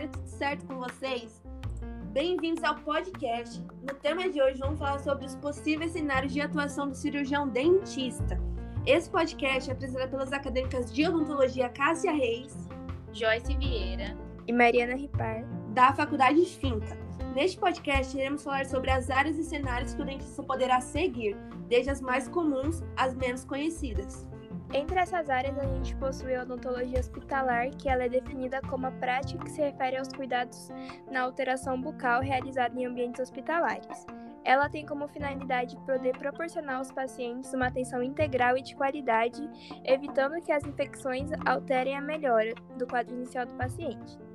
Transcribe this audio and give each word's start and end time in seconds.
galera, 0.00 0.08
tudo 0.08 0.28
certo 0.28 0.66
com 0.66 0.78
vocês? 0.78 1.42
Bem-vindos 2.12 2.64
ao 2.64 2.76
podcast. 2.76 3.62
No 3.82 3.94
tema 3.94 4.28
de 4.28 4.40
hoje 4.40 4.58
vamos 4.58 4.78
falar 4.78 4.98
sobre 4.98 5.26
os 5.26 5.34
possíveis 5.36 5.92
cenários 5.92 6.32
de 6.32 6.40
atuação 6.40 6.88
do 6.88 6.94
cirurgião 6.94 7.46
dentista. 7.48 8.40
Esse 8.86 9.10
podcast 9.10 9.68
é 9.68 9.72
apresentado 9.72 10.10
pelas 10.10 10.32
acadêmicas 10.32 10.92
de 10.92 11.06
odontologia 11.06 11.68
Cássia 11.68 12.12
Reis, 12.12 12.56
Joyce 13.12 13.54
Vieira 13.56 14.16
e 14.46 14.52
Mariana 14.52 14.96
Ripar, 14.96 15.44
da 15.74 15.92
Faculdade 15.92 16.40
de 16.40 16.50
Finca. 16.50 16.98
Neste 17.34 17.58
podcast, 17.58 18.16
iremos 18.16 18.42
falar 18.42 18.66
sobre 18.66 18.90
as 18.90 19.10
áreas 19.10 19.38
e 19.38 19.44
cenários 19.44 19.94
que 19.94 20.02
o 20.02 20.04
dentista 20.04 20.42
poderá 20.42 20.80
seguir, 20.80 21.36
desde 21.68 21.90
as 21.90 22.00
mais 22.00 22.26
comuns 22.26 22.82
às 22.96 23.14
menos 23.14 23.44
conhecidas. 23.44 24.26
Entre 24.72 25.00
essas 25.00 25.28
áreas, 25.28 25.58
a 25.58 25.66
gente 25.66 25.96
possui 25.96 26.34
a 26.34 26.42
odontologia 26.42 27.00
hospitalar, 27.00 27.70
que 27.70 27.88
ela 27.88 28.04
é 28.04 28.08
definida 28.08 28.60
como 28.62 28.86
a 28.86 28.92
prática 28.92 29.42
que 29.42 29.50
se 29.50 29.60
refere 29.60 29.96
aos 29.96 30.08
cuidados 30.08 30.70
na 31.10 31.22
alteração 31.22 31.80
bucal 31.80 32.22
realizada 32.22 32.78
em 32.78 32.86
ambientes 32.86 33.20
hospitalares. 33.20 34.06
Ela 34.44 34.70
tem 34.70 34.86
como 34.86 35.08
finalidade 35.08 35.76
poder 35.84 36.16
proporcionar 36.16 36.76
aos 36.76 36.92
pacientes 36.92 37.52
uma 37.52 37.66
atenção 37.66 38.00
integral 38.00 38.56
e 38.56 38.62
de 38.62 38.76
qualidade, 38.76 39.42
evitando 39.84 40.40
que 40.40 40.52
as 40.52 40.64
infecções 40.64 41.30
alterem 41.44 41.96
a 41.96 42.00
melhora 42.00 42.54
do 42.78 42.86
quadro 42.86 43.14
inicial 43.14 43.46
do 43.46 43.54
paciente. 43.54 44.29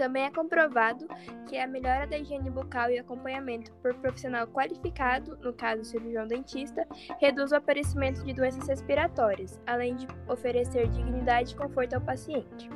Também 0.00 0.24
é 0.24 0.30
comprovado 0.30 1.06
que 1.46 1.58
a 1.58 1.66
melhora 1.66 2.06
da 2.06 2.16
higiene 2.16 2.48
bucal 2.48 2.90
e 2.90 2.98
acompanhamento 2.98 3.70
por 3.82 3.92
profissional 3.96 4.46
qualificado, 4.46 5.36
no 5.42 5.52
caso 5.52 5.84
cirurgião 5.84 6.26
dentista, 6.26 6.88
reduz 7.20 7.52
o 7.52 7.56
aparecimento 7.56 8.24
de 8.24 8.32
doenças 8.32 8.66
respiratórias, 8.66 9.60
além 9.66 9.96
de 9.96 10.08
oferecer 10.26 10.88
dignidade 10.88 11.52
e 11.52 11.54
conforto 11.54 11.96
ao 11.96 12.00
paciente. 12.00 12.70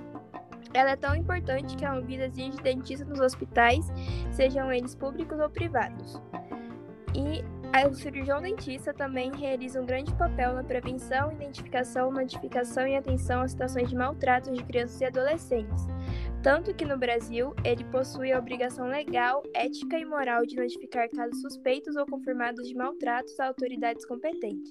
Ela 0.75 0.91
é 0.91 0.97
tão 0.97 1.17
importante 1.17 1.79
que 1.79 1.85
a 1.87 1.95
Anvisa 1.95 2.27
exige 2.27 2.59
dentistas 2.59 3.09
nos 3.09 3.21
hospitais, 3.21 3.91
sejam 4.31 4.71
eles 4.71 4.95
públicos 4.95 5.41
ou 5.41 5.49
privados. 5.49 6.21
E 7.15 7.43
o 7.89 7.95
cirurgião 7.95 8.43
dentista 8.43 8.93
também 8.93 9.35
realiza 9.35 9.81
um 9.81 9.87
grande 9.87 10.13
papel 10.15 10.53
na 10.53 10.63
prevenção, 10.63 11.33
identificação, 11.33 12.13
notificação 12.13 12.87
e 12.87 12.97
atenção 12.97 13.41
às 13.41 13.53
situações 13.53 13.89
de 13.89 13.97
maltrato 13.97 14.53
de 14.53 14.63
crianças 14.63 15.01
e 15.01 15.07
adolescentes, 15.07 15.87
tanto 16.45 16.75
que 16.75 16.85
no 16.85 16.99
Brasil 16.99 17.55
ele 17.65 17.83
possui 17.85 18.31
a 18.31 18.39
obrigação 18.39 18.87
legal, 18.87 19.43
ética 19.55 19.99
e 19.99 20.05
moral 20.05 20.45
de 20.45 20.57
notificar 20.57 21.09
casos 21.09 21.41
suspeitos 21.41 21.97
ou 21.97 22.05
confirmados 22.05 22.69
de 22.69 22.75
maltratos 22.75 23.41
a 23.41 23.47
autoridades 23.47 24.05
competentes. 24.05 24.71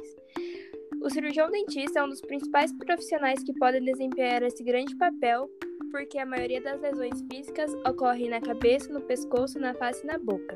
O 1.01 1.09
cirurgião 1.09 1.49
dentista 1.49 1.99
é 1.99 2.03
um 2.03 2.09
dos 2.09 2.21
principais 2.21 2.71
profissionais 2.73 3.43
que 3.43 3.53
podem 3.53 3.83
desempenhar 3.83 4.43
esse 4.43 4.63
grande 4.63 4.95
papel, 4.95 5.49
porque 5.89 6.19
a 6.19 6.25
maioria 6.27 6.61
das 6.61 6.79
lesões 6.79 7.23
físicas 7.31 7.73
ocorre 7.87 8.29
na 8.29 8.39
cabeça, 8.39 8.93
no 8.93 9.01
pescoço, 9.01 9.59
na 9.59 9.73
face 9.73 10.03
e 10.03 10.07
na 10.07 10.19
boca. 10.19 10.55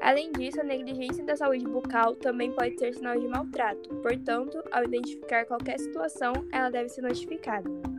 Além 0.00 0.30
disso, 0.30 0.60
a 0.60 0.64
negligência 0.64 1.24
da 1.24 1.34
saúde 1.34 1.64
bucal 1.64 2.14
também 2.14 2.52
pode 2.52 2.78
ser 2.78 2.94
sinal 2.94 3.18
de 3.18 3.26
maltrato, 3.26 3.88
portanto, 3.96 4.62
ao 4.70 4.84
identificar 4.84 5.44
qualquer 5.44 5.80
situação, 5.80 6.32
ela 6.52 6.70
deve 6.70 6.88
ser 6.88 7.02
notificada. 7.02 7.95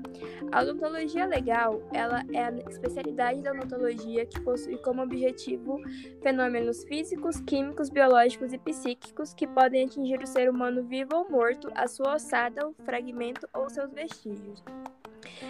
A 0.52 0.61
odontologia 0.61 1.25
legal, 1.25 1.81
ela 1.91 2.23
é 2.33 2.45
a 2.45 2.52
especialidade 2.69 3.41
da 3.41 3.52
odontologia 3.52 4.25
que 4.25 4.39
possui 4.41 4.77
como 4.77 5.02
objetivo 5.02 5.81
fenômenos 6.22 6.83
físicos, 6.83 7.39
químicos, 7.41 7.89
biológicos 7.89 8.53
e 8.53 8.58
psíquicos 8.58 9.33
que 9.33 9.47
podem 9.47 9.85
atingir 9.85 10.22
o 10.22 10.28
ser 10.28 10.50
humano 10.50 10.83
vivo 10.83 11.16
ou 11.16 11.30
morto, 11.30 11.69
a 11.75 11.88
sua 11.88 12.16
ossada, 12.16 12.67
o 12.67 12.73
fragmento 12.83 13.47
ou 13.53 13.69
seus 13.69 13.91
vestígios. 13.91 14.63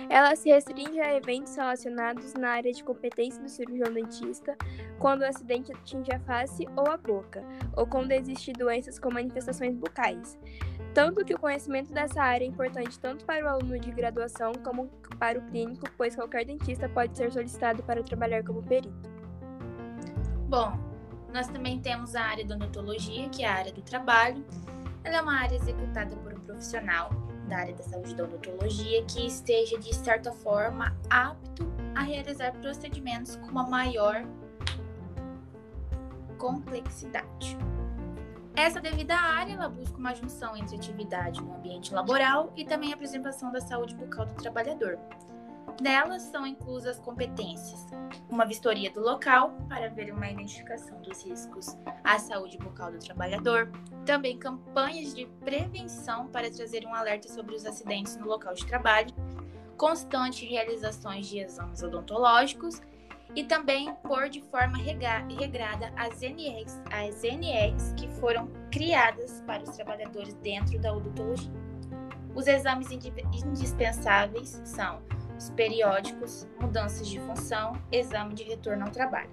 Ela 0.09 0.35
se 0.35 0.49
restringe 0.49 0.99
a 0.99 1.15
eventos 1.15 1.55
relacionados 1.55 2.33
na 2.33 2.49
área 2.51 2.71
de 2.71 2.83
competência 2.83 3.41
do 3.41 3.49
cirurgião 3.49 3.93
dentista, 3.93 4.55
quando 4.99 5.21
o 5.21 5.25
acidente 5.25 5.71
atinge 5.71 6.11
a 6.11 6.19
face 6.19 6.67
ou 6.75 6.89
a 6.89 6.97
boca, 6.97 7.43
ou 7.75 7.85
quando 7.85 8.11
existem 8.11 8.53
doenças 8.53 8.97
com 8.99 9.11
manifestações 9.11 9.75
bucais. 9.75 10.37
Tanto 10.93 11.23
que 11.23 11.33
o 11.33 11.39
conhecimento 11.39 11.93
dessa 11.93 12.21
área 12.21 12.45
é 12.45 12.47
importante 12.47 12.99
tanto 12.99 13.25
para 13.25 13.45
o 13.45 13.47
aluno 13.47 13.79
de 13.79 13.91
graduação 13.91 14.51
como 14.63 14.87
para 15.19 15.37
o 15.37 15.41
clínico, 15.43 15.85
pois 15.97 16.15
qualquer 16.15 16.45
dentista 16.45 16.89
pode 16.89 17.15
ser 17.17 17.31
solicitado 17.31 17.83
para 17.83 18.01
trabalhar 18.01 18.43
como 18.43 18.63
perito. 18.63 19.09
Bom, 20.47 20.79
nós 21.33 21.47
também 21.47 21.79
temos 21.79 22.15
a 22.15 22.23
área 22.23 22.45
da 22.45 22.55
odontologia, 22.55 23.29
que 23.29 23.43
é 23.43 23.47
a 23.47 23.55
área 23.55 23.73
do 23.73 23.81
trabalho. 23.81 24.43
Ela 25.03 25.17
é 25.17 25.21
uma 25.21 25.39
área 25.39 25.55
executada 25.55 26.15
por 26.15 26.33
um 26.33 26.39
profissional 26.39 27.09
da 27.47 27.57
área 27.57 27.73
da 27.73 27.83
saúde 27.83 28.13
da 28.13 28.23
odontologia 28.23 29.03
que 29.05 29.25
esteja, 29.25 29.79
de 29.79 29.95
certa 29.95 30.31
forma, 30.31 30.95
apto 31.09 31.67
a 31.95 32.01
realizar 32.01 32.51
procedimentos 32.53 33.35
com 33.37 33.47
uma 33.47 33.67
maior 33.67 34.23
complexidade. 36.37 37.57
Essa 38.55 38.81
devida 38.81 39.15
área 39.15 39.53
ela 39.53 39.69
busca 39.69 39.97
uma 39.97 40.15
junção 40.15 40.55
entre 40.57 40.75
atividade 40.75 41.41
no 41.41 41.55
ambiente 41.55 41.93
laboral 41.93 42.51
e 42.55 42.65
também 42.65 42.91
a 42.91 42.97
preservação 42.97 43.51
da 43.51 43.61
saúde 43.61 43.95
bucal 43.95 44.25
do 44.25 44.33
trabalhador. 44.33 44.97
Nelas 45.79 46.23
são 46.23 46.45
inclusas 46.45 46.99
competências: 46.99 47.85
uma 48.29 48.45
vistoria 48.45 48.91
do 48.91 48.99
local 48.99 49.51
para 49.69 49.89
ver 49.89 50.11
uma 50.11 50.29
identificação 50.29 50.99
dos 51.01 51.23
riscos 51.23 51.77
à 52.03 52.17
saúde 52.17 52.57
bucal 52.57 52.91
do 52.91 52.99
trabalhador, 52.99 53.71
também 54.05 54.37
campanhas 54.37 55.13
de 55.13 55.25
prevenção 55.43 56.27
para 56.27 56.49
trazer 56.49 56.85
um 56.85 56.95
alerta 56.95 57.29
sobre 57.29 57.55
os 57.55 57.65
acidentes 57.65 58.17
no 58.17 58.25
local 58.25 58.55
de 58.55 58.65
trabalho, 58.65 59.13
constante 59.77 60.45
realizações 60.45 61.27
de 61.27 61.39
exames 61.39 61.83
odontológicos. 61.83 62.81
E 63.35 63.43
também 63.43 63.93
pôr 64.03 64.29
de 64.29 64.41
forma 64.41 64.77
regrada 64.77 65.91
as 65.97 66.21
NRs, 66.23 66.81
as 66.89 67.23
NRs 67.25 67.93
que 67.97 68.07
foram 68.07 68.47
criadas 68.71 69.43
para 69.45 69.61
os 69.63 69.75
trabalhadores 69.75 70.33
dentro 70.35 70.79
da 70.79 70.93
odontologia. 70.93 71.51
Os 72.33 72.47
exames 72.47 72.89
indispensáveis 72.89 74.61
são 74.63 75.01
os 75.37 75.49
periódicos, 75.51 76.47
mudanças 76.59 77.07
de 77.07 77.19
função, 77.19 77.73
exame 77.91 78.33
de 78.33 78.43
retorno 78.43 78.85
ao 78.85 78.91
trabalho. 78.91 79.29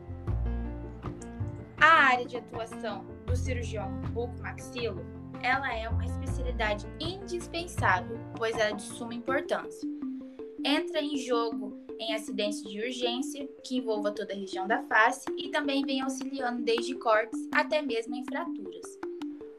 A 1.81 1.87
área 1.87 2.25
de 2.25 2.37
atuação 2.37 3.05
do 3.27 3.35
cirurgião 3.37 3.91
bucomaxilo, 4.13 5.05
ela 5.43 5.75
é 5.75 5.89
uma 5.89 6.05
especialidade 6.05 6.87
indispensável, 7.01 8.19
pois 8.37 8.55
ela 8.55 8.71
é 8.71 8.75
de 8.75 8.83
suma 8.83 9.15
importância. 9.15 9.89
Entra 10.65 11.01
em 11.01 11.17
jogo 11.19 11.77
em 11.99 12.15
acidentes 12.15 12.63
de 12.63 12.81
urgência, 12.81 13.49
que 13.65 13.77
envolva 13.77 14.11
toda 14.11 14.33
a 14.33 14.37
região 14.37 14.67
da 14.67 14.83
face, 14.85 15.27
e 15.37 15.49
também 15.51 15.85
vem 15.85 16.01
auxiliando 16.01 16.63
desde 16.63 16.95
cortes 16.95 17.49
até 17.53 17.83
mesmo 17.83 18.15
em 18.17 18.25
fraturas. 18.25 18.99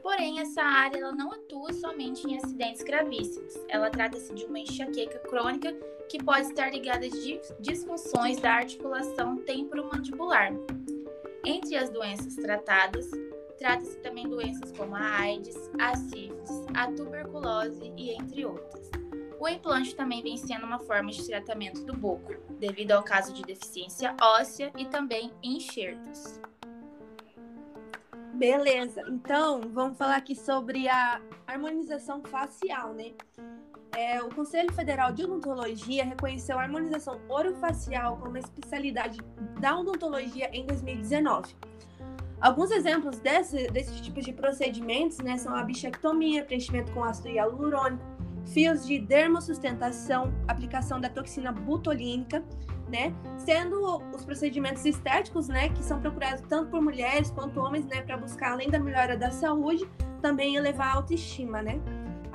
Porém, 0.01 0.39
essa 0.39 0.61
área 0.61 0.99
ela 0.99 1.11
não 1.13 1.31
atua 1.31 1.73
somente 1.73 2.27
em 2.27 2.37
acidentes 2.37 2.83
gravíssimos. 2.83 3.53
Ela 3.67 3.89
trata-se 3.89 4.33
de 4.33 4.45
uma 4.45 4.59
enxaqueca 4.59 5.17
crônica 5.19 5.75
que 6.09 6.23
pode 6.23 6.47
estar 6.47 6.71
ligada 6.71 7.05
a 7.05 7.61
disfunções 7.61 8.39
da 8.39 8.53
articulação 8.53 9.37
temporomandibular. 9.37 10.53
Entre 11.43 11.75
as 11.75 11.89
doenças 11.89 12.35
tratadas, 12.35 13.09
trata-se 13.57 13.97
também 13.99 14.27
doenças 14.27 14.71
como 14.71 14.95
a 14.95 15.19
AIDS, 15.19 15.55
a 15.79 15.95
sífilis, 15.95 16.65
a 16.73 16.91
tuberculose 16.91 17.93
e 17.95 18.11
entre 18.11 18.45
outras. 18.45 18.89
O 19.39 19.47
implante 19.47 19.95
também 19.95 20.23
vem 20.23 20.37
sendo 20.37 20.65
uma 20.65 20.79
forma 20.79 21.11
de 21.11 21.25
tratamento 21.25 21.83
do 21.83 21.93
boco, 21.93 22.33
devido 22.57 22.93
ao 22.93 23.03
caso 23.03 23.33
de 23.33 23.43
deficiência 23.43 24.15
óssea 24.21 24.71
e 24.77 24.85
também 24.85 25.31
enxertos. 25.43 26.39
Beleza, 28.33 29.01
então 29.07 29.61
vamos 29.61 29.97
falar 29.97 30.17
aqui 30.17 30.35
sobre 30.35 30.87
a 30.87 31.21
harmonização 31.47 32.21
facial, 32.23 32.93
né? 32.93 33.13
É, 33.95 34.21
o 34.21 34.29
Conselho 34.29 34.73
Federal 34.73 35.13
de 35.13 35.23
Odontologia 35.23 36.03
reconheceu 36.03 36.59
a 36.59 36.63
harmonização 36.63 37.17
orofacial 37.29 38.17
como 38.17 38.37
especialidade 38.37 39.19
da 39.61 39.79
odontologia 39.79 40.49
em 40.51 40.65
2019. 40.65 41.55
Alguns 42.41 42.71
exemplos 42.71 43.19
desse, 43.19 43.67
desse 43.67 44.01
tipo 44.01 44.19
de 44.19 44.33
procedimentos 44.33 45.19
né, 45.19 45.37
são 45.37 45.55
a 45.55 45.63
bichectomia, 45.63 46.43
preenchimento 46.43 46.91
com 46.91 47.05
ácido 47.05 47.29
hialurônico, 47.29 48.03
fios 48.47 48.85
de 48.85 48.99
dermossustentação, 48.99 50.33
aplicação 50.45 50.99
da 50.99 51.09
toxina 51.09 51.53
butolínica, 51.53 52.43
né? 52.89 53.15
Sendo 53.37 54.03
os 54.13 54.23
procedimentos 54.23 54.85
estéticos, 54.85 55.47
né, 55.47 55.69
que 55.69 55.83
são 55.83 55.99
procurados 55.99 56.41
tanto 56.47 56.69
por 56.69 56.81
mulheres 56.81 57.31
quanto 57.31 57.59
homens, 57.59 57.85
né, 57.87 58.01
para 58.01 58.17
buscar 58.17 58.51
além 58.51 58.69
da 58.69 58.77
melhora 58.77 59.17
da 59.17 59.31
saúde, 59.31 59.89
também 60.21 60.55
elevar 60.55 60.89
a 60.89 60.93
autoestima, 60.97 61.61
né? 61.63 61.79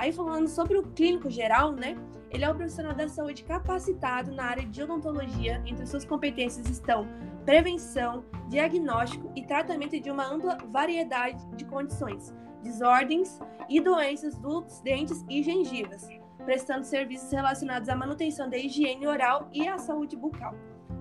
Aí 0.00 0.12
falando 0.12 0.48
sobre 0.48 0.78
o 0.78 0.82
clínico 0.82 1.28
geral, 1.28 1.72
né? 1.72 1.94
Ele 2.30 2.42
é 2.42 2.50
um 2.50 2.56
profissional 2.56 2.94
da 2.94 3.06
saúde 3.06 3.44
capacitado 3.44 4.32
na 4.32 4.44
área 4.44 4.64
de 4.64 4.82
odontologia. 4.82 5.62
Entre 5.66 5.84
suas 5.86 6.06
competências 6.06 6.66
estão 6.70 7.06
prevenção, 7.44 8.24
diagnóstico 8.48 9.30
e 9.36 9.44
tratamento 9.44 10.00
de 10.00 10.10
uma 10.10 10.24
ampla 10.26 10.56
variedade 10.70 11.46
de 11.54 11.66
condições, 11.66 12.34
desordens 12.62 13.38
e 13.68 13.78
doenças 13.78 14.38
dos 14.38 14.80
dentes 14.80 15.22
e 15.28 15.42
gengivas, 15.42 16.08
prestando 16.46 16.86
serviços 16.86 17.30
relacionados 17.30 17.90
à 17.90 17.94
manutenção 17.94 18.48
da 18.48 18.56
higiene 18.56 19.06
oral 19.06 19.50
e 19.52 19.68
à 19.68 19.76
saúde 19.76 20.16
bucal. 20.16 20.54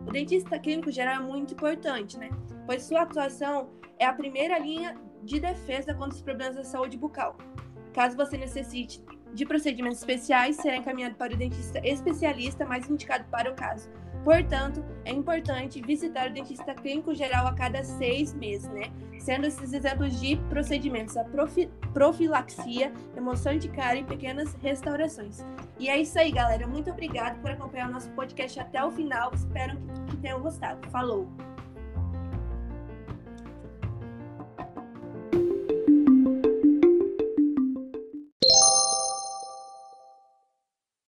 O 0.06 0.12
dentista 0.12 0.60
clínico 0.60 0.92
geral 0.92 1.24
é 1.24 1.26
muito 1.26 1.54
importante, 1.54 2.20
né? 2.20 2.30
Pois 2.66 2.84
sua 2.84 3.04
atuação 3.04 3.70
é 3.98 4.06
a 4.06 4.12
primeira 4.12 4.60
linha 4.60 5.00
de 5.24 5.40
defesa 5.40 5.94
contra 5.94 6.16
os 6.16 6.22
problemas 6.22 6.58
da 6.58 6.66
saúde 6.66 6.98
bucal. 6.98 7.38
Caso 7.94 8.16
você 8.16 8.38
necessite 8.38 9.04
de 9.34 9.46
procedimentos 9.46 10.00
especiais, 10.00 10.56
será 10.56 10.78
encaminhado 10.78 11.16
para 11.16 11.34
o 11.34 11.38
dentista 11.38 11.80
especialista 11.88 12.66
mais 12.66 12.90
indicado 12.90 13.26
para 13.30 13.52
o 13.52 13.56
caso. 13.56 13.90
Portanto, 14.24 14.84
é 15.06 15.12
importante 15.12 15.82
visitar 15.82 16.30
o 16.30 16.34
dentista 16.34 16.74
clínico 16.74 17.16
geral 17.16 17.48
a 17.48 17.54
cada 17.54 17.84
seis 17.84 18.34
meses, 18.34 18.70
né? 18.70 18.92
Sendo 19.18 19.48
esses 19.48 19.72
exemplos 19.74 20.20
de 20.20 20.36
procedimentos 20.50 21.16
a 21.16 21.24
profi 21.24 21.70
profilaxia, 21.94 22.92
remoção 23.16 23.58
de 23.58 23.70
cárie 23.70 24.02
e 24.02 24.06
pequenas 24.06 24.54
restaurações. 24.62 25.46
E 25.80 25.90
é 25.90 25.98
isso 25.98 26.20
aí, 26.20 26.32
galera. 26.32 26.68
Muito 26.68 26.92
obrigada 26.92 27.38
por 27.40 27.52
acompanhar 27.52 27.90
o 27.90 27.94
nosso 27.94 28.10
podcast 28.12 28.60
até 28.60 28.84
o 28.84 28.92
final. 28.92 29.32
Espero 29.34 29.78
que 30.08 30.18
tenham 30.18 30.42
gostado. 30.42 30.88
Falou! 30.90 31.49